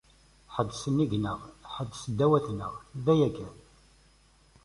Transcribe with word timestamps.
Ḥedd 0.53 0.69
sennig- 0.81 1.19
neɣ, 1.23 1.39
ḥedd 1.73 1.91
seddaw-atneɣ, 2.01 2.73
d 3.03 3.05
aya 3.13 3.29
kan. 3.37 3.55